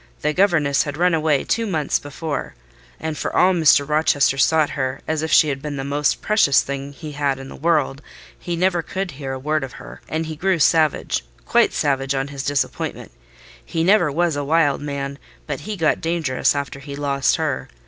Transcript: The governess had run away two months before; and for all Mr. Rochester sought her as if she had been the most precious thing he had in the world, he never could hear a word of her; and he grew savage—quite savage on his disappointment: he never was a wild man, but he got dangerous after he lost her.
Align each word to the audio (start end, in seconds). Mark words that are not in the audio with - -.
The 0.23 0.33
governess 0.33 0.81
had 0.81 0.97
run 0.97 1.13
away 1.13 1.43
two 1.43 1.67
months 1.67 1.99
before; 1.99 2.55
and 2.99 3.15
for 3.15 3.35
all 3.35 3.53
Mr. 3.53 3.87
Rochester 3.87 4.35
sought 4.35 4.71
her 4.71 4.99
as 5.07 5.21
if 5.21 5.31
she 5.31 5.49
had 5.49 5.61
been 5.61 5.75
the 5.75 5.83
most 5.83 6.23
precious 6.23 6.63
thing 6.63 6.91
he 6.91 7.11
had 7.11 7.37
in 7.37 7.49
the 7.49 7.55
world, 7.55 8.01
he 8.39 8.55
never 8.55 8.81
could 8.81 9.11
hear 9.11 9.31
a 9.33 9.37
word 9.37 9.63
of 9.63 9.73
her; 9.73 10.01
and 10.09 10.25
he 10.25 10.35
grew 10.35 10.57
savage—quite 10.57 11.71
savage 11.71 12.15
on 12.15 12.29
his 12.29 12.41
disappointment: 12.41 13.11
he 13.63 13.83
never 13.83 14.11
was 14.11 14.35
a 14.35 14.43
wild 14.43 14.81
man, 14.81 15.19
but 15.45 15.59
he 15.69 15.77
got 15.77 16.01
dangerous 16.01 16.55
after 16.55 16.79
he 16.79 16.95
lost 16.95 17.35
her. 17.35 17.69